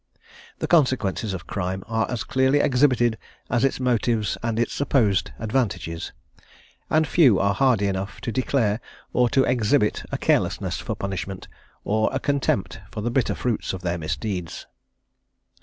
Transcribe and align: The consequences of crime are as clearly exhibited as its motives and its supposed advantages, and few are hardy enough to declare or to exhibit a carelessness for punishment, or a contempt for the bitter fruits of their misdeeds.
The 0.57 0.65
consequences 0.65 1.31
of 1.31 1.45
crime 1.45 1.83
are 1.85 2.09
as 2.09 2.23
clearly 2.23 2.59
exhibited 2.59 3.19
as 3.51 3.63
its 3.63 3.79
motives 3.79 4.35
and 4.41 4.57
its 4.59 4.73
supposed 4.73 5.29
advantages, 5.37 6.11
and 6.89 7.05
few 7.07 7.37
are 7.39 7.53
hardy 7.53 7.85
enough 7.85 8.19
to 8.21 8.31
declare 8.31 8.81
or 9.13 9.29
to 9.29 9.43
exhibit 9.43 10.01
a 10.11 10.17
carelessness 10.17 10.77
for 10.79 10.95
punishment, 10.95 11.47
or 11.83 12.09
a 12.11 12.19
contempt 12.19 12.79
for 12.89 13.01
the 13.01 13.11
bitter 13.11 13.35
fruits 13.35 13.73
of 13.73 13.83
their 13.83 13.99
misdeeds. 13.99 14.65